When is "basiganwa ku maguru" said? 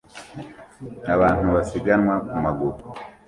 1.55-2.77